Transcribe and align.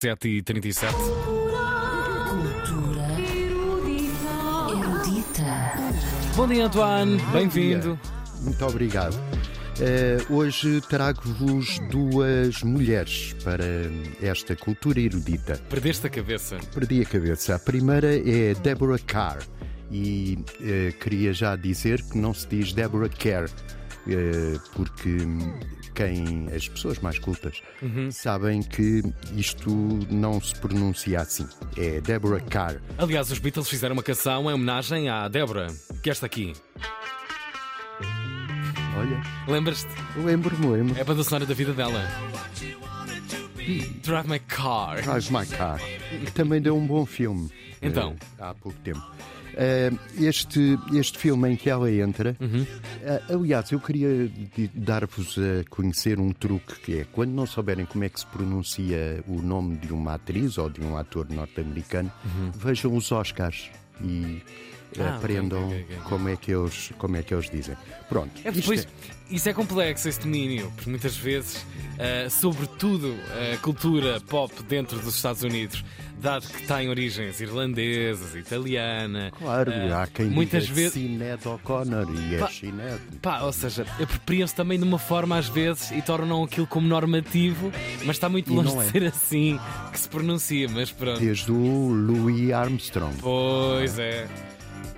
7h37. 0.00 0.92
Cultura 2.30 3.20
erudita. 3.34 4.72
Bom 6.36 6.46
dia, 6.46 6.66
Antoine. 6.66 7.20
Bem-vindo. 7.32 7.98
Muito 8.42 8.64
obrigado. 8.64 9.16
Eh, 9.80 10.18
hoje 10.30 10.80
trago-vos 10.82 11.80
duas 11.90 12.62
mulheres 12.62 13.34
para 13.42 13.64
esta 14.22 14.54
cultura 14.54 15.00
erudita. 15.00 15.60
Perdeste 15.68 16.06
a 16.06 16.10
cabeça. 16.10 16.58
Perdi 16.72 17.02
a 17.02 17.04
cabeça. 17.04 17.56
A 17.56 17.58
primeira 17.58 18.14
é 18.14 18.54
Deborah 18.54 19.00
Carr 19.04 19.40
e 19.90 20.38
eh, 20.60 20.92
queria 20.92 21.32
já 21.32 21.56
dizer 21.56 22.02
que 22.04 22.16
não 22.16 22.32
se 22.32 22.46
diz 22.46 22.72
Deborah 22.72 23.08
Kerr, 23.08 23.50
porque 24.74 25.16
quem 25.94 26.48
as 26.54 26.68
pessoas 26.68 26.98
mais 27.00 27.18
cultas 27.18 27.60
sabem 28.10 28.62
que 28.62 29.02
isto 29.34 29.70
não 30.10 30.40
se 30.40 30.54
pronuncia 30.56 31.20
assim. 31.20 31.46
É 31.76 32.00
Deborah 32.00 32.40
Carr. 32.40 32.80
Aliás, 32.96 33.30
os 33.30 33.38
Beatles 33.38 33.68
fizeram 33.68 33.94
uma 33.94 34.02
canção 34.02 34.50
em 34.50 34.54
homenagem 34.54 35.08
à 35.08 35.28
Débora, 35.28 35.68
que 36.02 36.08
é 36.08 36.12
esta 36.12 36.26
aqui. 36.26 36.52
Olha, 38.96 39.20
Lembras-te? 39.46 39.88
lembro-me, 40.16 40.66
lembro. 40.66 40.96
É 40.98 41.02
a 41.02 41.04
banda 41.04 41.22
sonora 41.22 41.46
da 41.46 41.54
vida 41.54 41.72
dela. 41.72 42.04
Drive 44.02 44.26
My 44.28 44.38
Car. 44.40 45.02
Drive 45.02 45.30
My 45.30 45.46
Car, 45.46 45.78
que 46.24 46.32
também 46.32 46.60
deu 46.60 46.76
um 46.76 46.86
bom 46.86 47.04
filme. 47.06 47.50
Então? 47.82 48.16
eh, 48.20 48.42
há 48.42 48.54
pouco 48.54 48.76
tempo. 48.80 49.00
Eh, 49.60 49.90
este, 50.20 50.78
este 50.94 51.18
filme 51.18 51.50
em 51.50 51.56
que 51.56 51.68
ela 51.68 51.90
entra, 51.90 52.36
eh, 53.02 53.22
aliás, 53.28 53.72
eu 53.72 53.80
queria 53.80 54.30
dar-vos 54.72 55.36
a 55.36 55.68
conhecer 55.68 56.20
um 56.20 56.32
truque 56.32 56.78
que 56.78 56.98
é 57.00 57.04
quando 57.10 57.32
não 57.32 57.44
souberem 57.44 57.84
como 57.84 58.04
é 58.04 58.08
que 58.08 58.20
se 58.20 58.26
pronuncia 58.26 59.22
o 59.26 59.42
nome 59.42 59.76
de 59.76 59.92
uma 59.92 60.14
atriz 60.14 60.58
ou 60.58 60.70
de 60.70 60.80
um 60.80 60.96
ator 60.96 61.28
norte-americano, 61.28 62.12
vejam 62.54 62.96
os 62.96 63.10
Oscars. 63.10 63.68
E 64.00 64.40
Ah, 64.98 65.16
aprendam 65.16 65.66
ok, 65.66 65.82
ok, 65.82 65.96
ok. 65.96 66.08
Como, 66.08 66.28
é 66.28 66.36
que 66.36 66.52
eles, 66.52 66.92
como 66.98 67.16
é 67.16 67.22
que 67.22 67.34
eles 67.34 67.50
dizem. 67.50 67.76
Pronto. 68.08 68.32
É 68.44 68.48
isto 68.48 68.60
depois, 68.60 68.88
isso 69.30 69.48
é 69.48 69.52
complexo, 69.52 70.08
esse 70.08 70.20
domínio, 70.20 70.72
porque 70.74 70.88
muitas 70.88 71.16
vezes, 71.16 71.64
ah, 71.98 72.30
sobretudo 72.30 73.14
a 73.54 73.56
cultura 73.58 74.20
pop 74.20 74.52
dentro 74.62 74.98
dos 74.98 75.14
Estados 75.16 75.42
Unidos, 75.42 75.84
dado 76.18 76.46
que 76.48 76.66
tem 76.66 76.88
origens 76.88 77.40
irlandesas, 77.40 78.34
italiana. 78.34 79.30
Claro, 79.38 79.72
ah, 79.72 80.02
há 80.02 80.06
quem 80.06 80.26
muitas 80.26 80.64
diga 80.64 80.74
vezes. 80.74 80.92
Sinead 80.94 81.46
O'Connor 81.46 82.08
e 82.14 82.34
é 82.36 82.46
Sinead. 82.48 83.00
Pá, 83.20 83.42
ou 83.42 83.52
seja, 83.52 83.86
apropriam-se 84.00 84.54
também 84.54 84.78
de 84.78 84.84
uma 84.84 84.98
forma 84.98 85.36
às 85.36 85.48
vezes 85.48 85.90
e 85.90 86.00
tornam 86.02 86.42
aquilo 86.42 86.66
como 86.66 86.88
normativo, 86.88 87.70
mas 88.04 88.16
está 88.16 88.28
muito 88.28 88.52
longe 88.52 88.74
não 88.74 88.82
de 88.82 88.88
é. 88.88 88.90
ser 88.90 89.04
assim 89.04 89.60
que 89.92 90.00
se 90.00 90.08
pronuncia, 90.08 90.68
mas 90.68 90.90
pronto. 90.90 91.20
Desde 91.20 91.52
o 91.52 91.88
Louis 91.88 92.50
Armstrong. 92.52 93.14
Pois 93.20 93.98
é. 93.98 94.26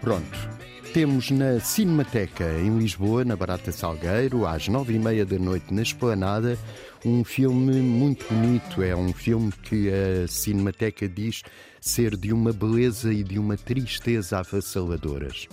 Pronto. 0.00 0.60
Temos 0.94 1.30
na 1.30 1.60
Cinemateca 1.60 2.44
em 2.58 2.76
Lisboa, 2.78 3.24
na 3.24 3.36
Barata 3.36 3.70
Salgueiro, 3.70 4.44
às 4.44 4.66
nove 4.66 4.94
e 4.94 4.98
meia 4.98 5.24
da 5.24 5.38
noite, 5.38 5.72
na 5.72 5.82
Esplanada, 5.82 6.58
um 7.04 7.22
filme 7.22 7.80
muito 7.80 8.26
bonito. 8.32 8.82
É 8.82 8.96
um 8.96 9.12
filme 9.12 9.52
que 9.52 9.88
a 9.88 10.26
Cinemateca 10.26 11.08
diz 11.08 11.42
ser 11.80 12.16
de 12.16 12.32
uma 12.32 12.52
beleza 12.52 13.12
e 13.12 13.22
de 13.22 13.38
uma 13.38 13.56
tristeza 13.56 14.38
avassaladoras. 14.38 15.46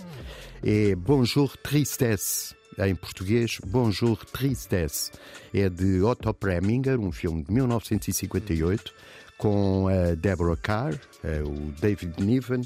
É 0.64 0.96
Bonjour 0.96 1.56
Tristesse. 1.56 2.56
Em 2.78 2.94
português, 2.94 3.58
Bonjour 3.66 4.24
Tristesse. 4.24 5.12
É 5.52 5.68
de 5.68 6.02
Otto 6.02 6.32
Preminger, 6.34 6.98
um 6.98 7.12
filme 7.12 7.44
de 7.44 7.52
1958, 7.52 8.92
com 9.38 9.86
a 9.88 10.14
Deborah 10.14 10.56
Carr, 10.56 10.94
eh, 11.24 11.42
o 11.42 11.72
David 11.80 12.22
Niven 12.22 12.62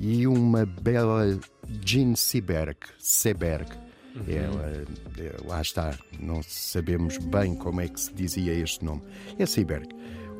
e 0.00 0.26
uma 0.26 0.66
bela 0.66 1.38
Jean 1.84 2.16
Seberg. 2.16 2.76
Seberg. 2.98 3.83
Ela, 4.28 4.84
eh, 5.18 5.36
lá 5.44 5.60
está, 5.60 5.98
não 6.20 6.42
sabemos 6.42 7.18
bem 7.18 7.54
como 7.56 7.80
é 7.80 7.88
que 7.88 8.00
se 8.00 8.12
dizia 8.14 8.52
este 8.54 8.84
nome. 8.84 9.02
É 9.38 9.46
Seberg. 9.46 9.88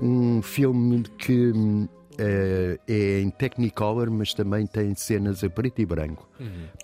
Um 0.01 0.43
filme 0.43 1.03
que 1.19 1.53
eh, 2.19 2.79
é 2.87 3.21
em 3.21 3.31
Technicolor, 3.31 4.11
mas 4.11 4.33
também 4.35 4.67
tem 4.67 4.95
cenas 4.95 5.43
a 5.43 5.51
preto 5.51 5.81
e 5.81 5.87
branco. 5.87 6.29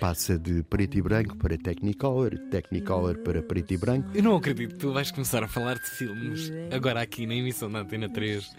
Passa 0.00 0.38
de 0.38 0.62
preto 0.64 0.98
e 0.98 1.02
branco 1.02 1.36
para 1.36 1.56
Technicolor, 1.56 2.36
Technicolor 2.50 3.18
para 3.18 3.42
preto 3.42 3.72
e 3.72 3.76
branco. 3.76 4.10
Eu 4.14 4.22
não 4.22 4.36
acredito 4.36 4.74
que 4.74 4.80
tu 4.80 4.92
vais 4.92 5.10
começar 5.10 5.42
a 5.44 5.48
falar 5.48 5.74
de 5.74 5.90
filmes 5.90 6.50
agora 6.72 7.00
aqui 7.00 7.26
na 7.26 7.34
emissão 7.34 7.70
da 7.70 7.80
Antena 7.80 8.08
3 8.08 8.50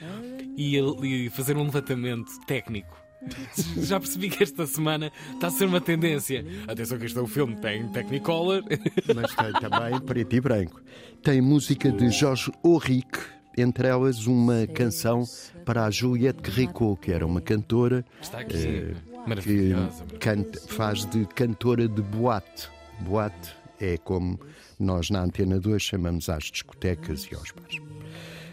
e, 0.58 0.78
e 0.78 1.30
fazer 1.30 1.58
um 1.58 1.64
levantamento 1.64 2.32
técnico. 2.46 3.01
Já 3.78 4.00
percebi 4.00 4.30
que 4.30 4.44
esta 4.44 4.66
semana 4.66 5.12
está 5.34 5.48
a 5.48 5.52
ser 5.52 5.66
uma 5.66 5.82
tendência. 5.82 6.46
Atenção 6.68 6.98
que 6.98 7.06
este 7.06 7.18
é 7.18 7.22
o 7.22 7.28
filme, 7.28 7.56
tem 7.58 7.88
Technicolor. 7.90 8.64
mas 9.16 9.34
tem 9.36 9.54
também 9.54 10.00
preto 10.02 10.36
e 10.36 10.42
branco. 10.42 10.82
Tem 11.22 11.40
música 11.42 11.92
de 11.92 12.10
Jorge 12.10 12.52
Auric, 12.64 13.20
entre 13.58 13.88
elas 13.88 14.26
uma 14.26 14.66
canção 14.68 15.24
para 15.66 15.86
a 15.86 15.92
Juliette 15.92 16.50
Ricot, 16.50 17.00
que 17.00 17.12
era 17.12 17.26
uma 17.26 17.42
cantora 17.42 18.04
Está 18.22 18.40
aqui. 18.40 18.58
que 18.58 18.96
Maravilhosa. 19.28 20.06
canta- 20.20 20.60
faz 20.68 21.06
de 21.06 21.26
cantora 21.28 21.88
de 21.88 22.02
boate. 22.02 22.70
Boate 23.02 23.54
é 23.80 23.98
como 23.98 24.40
nós 24.80 25.10
na 25.12 25.22
Antena 25.22 25.60
2 25.60 25.82
chamamos 25.82 26.28
às 26.30 26.46
discotecas 26.46 27.28
e 27.32 27.36
aos 27.36 27.52
bares. 27.52 27.80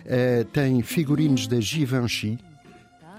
Eh, 0.04 0.44
tem 0.52 0.82
figurinos 0.82 1.46
da 1.46 1.60
Givenchy, 1.60 2.38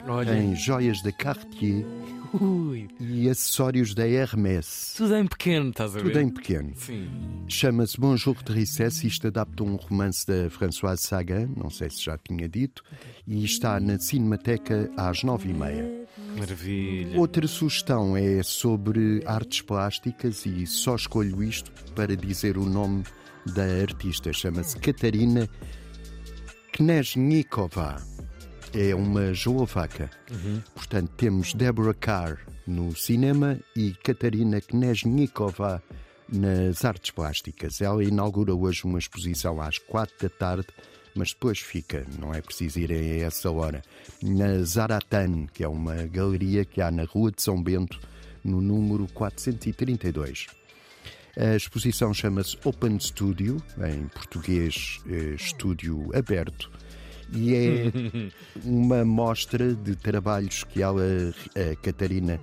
Olha, 0.08 0.34
tem 0.34 0.56
joias 0.56 1.02
da 1.02 1.12
Cartier 1.12 1.86
ui, 2.34 2.88
e 3.00 3.30
acessórios 3.30 3.94
da 3.94 4.08
Hermès. 4.08 4.94
tudo 4.98 5.16
em 5.16 5.28
pequeno, 5.28 5.70
estás 5.70 5.96
a 5.96 6.00
ver? 6.00 6.04
Tudo 6.06 6.20
em 6.20 6.30
pequeno. 6.30 6.72
Sim. 6.76 7.10
Chama-se 7.48 8.00
Bonjour 8.00 8.36
de 8.38 8.44
Tristesse. 8.46 9.08
Isto 9.08 9.28
adapta 9.28 9.64
um 9.64 9.76
romance 9.76 10.26
da 10.26 10.50
Françoise 10.50 11.02
Sagan, 11.04 11.50
não 11.56 11.70
sei 11.70 11.90
se 11.90 12.04
já 12.04 12.18
tinha 12.18 12.48
dito, 12.48 12.84
e 13.28 13.44
está 13.44 13.80
na 13.80 14.00
Cinemateca 14.00 14.90
às 14.98 15.24
nove 15.24 15.50
e 15.50 15.54
meia. 15.54 16.08
Maravilha. 16.38 17.20
Outra 17.20 17.48
sugestão 17.48 18.16
é 18.16 18.42
sobre 18.44 19.22
artes 19.26 19.62
plásticas 19.62 20.46
e 20.46 20.66
só 20.66 20.96
escolho 20.96 21.44
isto 21.44 21.72
para 21.94 22.16
dizer 22.16 22.58
o 22.58 22.66
nome 22.66 23.04
da 23.54 23.64
artista. 23.82 24.32
Chama-se 24.32 24.78
Katarina 24.78 25.50
Knezhnikova. 26.74 27.98
É 28.74 28.94
uma 28.94 29.32
eslovaca. 29.32 30.10
Portanto, 30.76 31.12
temos 31.18 31.54
Deborah 31.54 31.94
Carr 31.94 32.38
no 32.68 32.96
cinema 32.96 33.60
e 33.76 33.94
Katarina 34.04 34.62
Knezhnikova 34.62 35.82
nas 36.32 36.86
artes 36.86 37.12
plásticas. 37.12 37.82
Ela 37.82 38.04
inaugura 38.04 38.54
hoje 38.54 38.84
uma 38.86 39.00
exposição 39.00 39.60
às 39.60 39.80
quatro 39.80 40.16
da 40.22 40.30
tarde, 40.30 40.68
mas 41.16 41.34
depois 41.34 41.60
fica, 41.60 42.06
não 42.20 42.34
é 42.34 42.42
preciso 42.42 42.80
ir 42.80 42.92
a 42.92 43.26
essa 43.26 43.50
hora, 43.50 43.82
na 44.22 44.64
Zaratan, 44.64 45.48
que 45.48 45.64
é 45.64 45.68
uma 45.68 46.06
galeria 46.06 46.64
que 46.64 46.82
há 46.82 46.92
na 46.92 47.04
Rua 47.04 47.32
de 47.32 47.42
São 47.42 47.62
Bento, 47.62 48.00
no 48.44 48.62
número 48.62 49.08
432. 49.14 50.48
A 51.36 51.56
exposição 51.56 52.14
chama-se 52.14 52.58
Open 52.64 53.00
Studio, 53.00 53.62
em 53.78 54.08
português, 54.08 55.00
eh, 55.08 55.36
estúdio 55.36 56.10
aberto, 56.14 56.70
e 57.34 57.56
é 57.56 57.92
uma 58.64 59.06
mostra 59.06 59.74
de 59.74 59.96
trabalhos 59.96 60.64
que 60.64 60.82
ela, 60.82 61.04
a 61.56 61.76
Catarina 61.78 62.40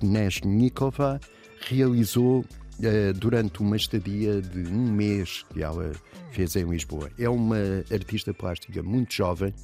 Knezhnikova, 0.00 1.20
realizou 1.68 2.44
eh, 2.82 3.12
durante 3.12 3.60
uma 3.60 3.76
estadia 3.76 4.40
de 4.40 4.66
um 4.68 4.90
mês 4.90 5.44
que 5.52 5.62
ela 5.62 5.92
fez 6.32 6.56
em 6.56 6.64
Lisboa. 6.68 7.10
É 7.18 7.28
uma 7.28 7.58
artista 7.92 8.32
plástica 8.32 8.82
muito 8.82 9.14
jovem, 9.14 9.54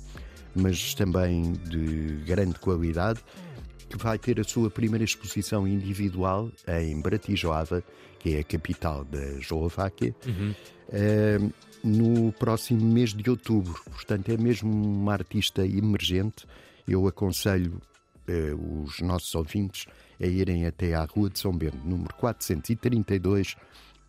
mas 0.54 0.94
também 0.94 1.52
de 1.52 2.22
grande 2.26 2.58
qualidade, 2.58 3.20
que 3.88 3.96
vai 3.96 4.18
ter 4.18 4.38
a 4.38 4.44
sua 4.44 4.70
primeira 4.70 5.04
exposição 5.04 5.66
individual 5.66 6.50
em 6.68 7.00
Bratislava, 7.00 7.82
que 8.18 8.36
é 8.36 8.40
a 8.40 8.44
capital 8.44 9.04
da 9.04 9.24
Eslováquia, 9.38 10.14
eh, 10.92 11.38
no 11.82 12.32
próximo 12.32 12.80
mês 12.80 13.12
de 13.12 13.28
outubro. 13.30 13.80
Portanto, 13.84 14.30
é 14.30 14.36
mesmo 14.36 14.70
uma 14.70 15.12
artista 15.12 15.66
emergente. 15.66 16.46
Eu 16.86 17.06
aconselho 17.06 17.80
eh, 18.26 18.54
os 18.54 19.00
nossos 19.00 19.34
ouvintes 19.34 19.86
a 20.20 20.26
irem 20.26 20.66
até 20.66 20.94
à 20.94 21.04
Rua 21.04 21.30
de 21.30 21.38
São 21.38 21.52
Bento, 21.52 21.78
número 21.84 22.14
432, 22.14 23.56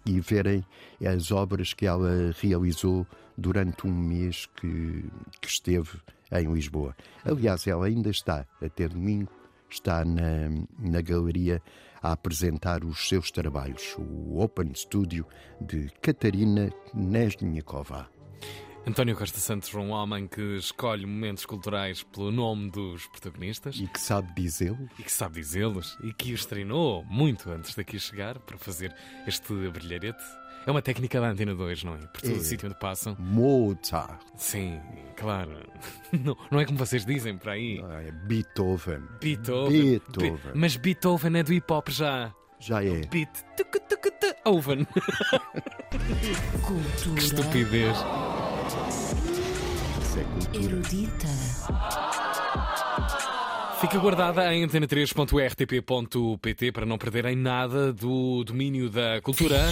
e 0.06 0.20
verem 0.20 0.66
as 1.06 1.32
obras 1.32 1.74
que 1.74 1.86
ela 1.86 2.34
realizou 2.42 3.06
durante 3.38 3.86
um 3.86 3.94
mês 3.94 4.48
que, 4.56 5.06
que 5.40 5.48
esteve 5.48 6.00
em 6.32 6.52
Lisboa. 6.52 6.96
Aliás, 7.24 7.66
ela 7.68 7.86
ainda 7.86 8.10
está, 8.10 8.46
até 8.62 8.88
domingo, 8.88 9.32
está 9.70 10.04
na, 10.06 10.50
na 10.78 11.02
galeria 11.02 11.62
a 12.02 12.12
apresentar 12.14 12.84
os 12.84 13.08
seus 13.08 13.30
trabalhos, 13.32 13.96
o 13.98 14.40
Open 14.40 14.74
Studio 14.74 15.26
de 15.60 15.90
Katarina 16.02 16.72
Nezhnikova. 16.94 18.10
António 18.88 19.16
Costa 19.16 19.38
Santos, 19.40 19.74
um 19.76 19.90
homem 19.90 20.26
que 20.26 20.58
escolhe 20.58 21.06
momentos 21.06 21.46
culturais 21.46 22.02
pelo 22.02 22.32
nome 22.32 22.72
dos 22.72 23.06
protagonistas 23.08 23.76
E 23.76 23.88
que 23.88 24.00
sabe 24.00 24.34
dizê-lo. 24.34 24.90
e 24.98 25.04
que 25.04 25.12
sabe 25.12 25.36
dizê-los 25.36 25.98
e 26.04 26.14
que 26.14 26.34
os 26.34 26.46
treinou 26.46 27.04
muito 27.06 27.52
antes 27.52 27.76
daqui 27.76 28.00
chegar 28.00 28.40
para 28.40 28.58
fazer 28.58 28.96
este 29.28 29.54
brilharete. 29.70 30.24
É 30.68 30.72
uma 30.72 30.82
técnica 30.82 31.20
da 31.20 31.28
Antena 31.30 31.56
2, 31.56 31.84
não 31.84 31.96
é? 31.96 31.98
Por 31.98 32.22
todo 32.22 32.34
É. 32.34 32.38
o 32.38 32.42
sítio 32.42 32.68
onde 32.70 32.78
passam. 32.80 33.16
Mozart. 33.20 34.20
Sim, 34.36 34.80
claro. 35.16 35.52
Não, 36.12 36.36
não 36.52 36.60
é 36.60 36.66
como 36.66 36.78
vocês 36.78 37.06
dizem 37.06 37.38
por 37.38 37.50
aí. 37.50 37.80
Ah, 37.88 38.02
é 38.04 38.12
Beethoven. 38.12 39.02
Beethoven. 39.22 39.82
Beethoven. 39.82 40.38
Be- 40.54 40.58
mas 40.60 40.76
Beethoven 40.76 41.38
é 41.40 41.44
do 41.44 41.54
hip 41.54 41.72
hop 41.72 41.90
já. 41.90 42.34
Já 42.60 42.84
é. 42.84 43.02
Beat. 43.08 43.30
tuc, 43.56 43.72
tuc, 43.88 44.02
tuc, 44.20 44.36
Oven. 44.46 44.86
Cultura 46.66 47.16
Que 47.16 47.24
estupidez. 47.26 47.98
Isso 50.02 50.20
é 50.20 50.24
cultura. 50.24 50.64
erudita. 50.66 51.28
Fica 53.80 53.98
guardada 53.98 54.54
em 54.54 54.68
antena3.rtp.pt 54.68 56.72
para 56.74 56.86
não 56.86 56.98
perderem 56.98 57.36
nada 57.36 57.94
do 57.94 58.44
domínio 58.44 58.90
da 58.90 59.22
cultura. 59.22 59.70